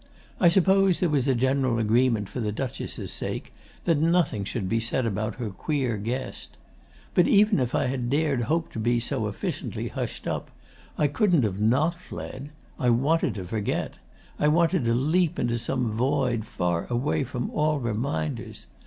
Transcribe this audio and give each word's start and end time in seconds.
I 0.39 0.47
suppose 0.47 0.99
there 0.99 1.11
was 1.11 1.27
a 1.27 1.35
general 1.35 1.77
agreement 1.77 2.27
for 2.27 2.39
the 2.39 2.51
Duchess' 2.51 3.11
sake 3.13 3.53
that 3.85 3.99
nothing 3.99 4.43
should 4.45 4.67
be 4.67 4.79
said 4.79 5.05
about 5.05 5.35
her 5.35 5.51
queer 5.51 5.95
guest. 5.97 6.57
But 7.13 7.27
even 7.27 7.59
if 7.59 7.75
I 7.75 7.85
had 7.85 8.09
dared 8.09 8.45
hope 8.45 8.71
to 8.71 8.79
be 8.79 8.99
so 8.99 9.27
efficiently 9.27 9.89
hushed 9.89 10.25
up, 10.25 10.49
I 10.97 11.05
couldn't 11.05 11.43
have 11.43 11.61
not 11.61 11.93
fled. 11.93 12.49
I 12.79 12.89
wanted 12.89 13.35
to 13.35 13.45
forget. 13.45 13.93
I 14.39 14.47
wanted 14.47 14.85
to 14.85 14.95
leap 14.95 15.37
into 15.37 15.59
some 15.59 15.91
void, 15.91 16.45
far 16.45 16.87
away 16.87 17.23
from 17.23 17.51
all 17.51 17.77
reminders. 17.79 18.65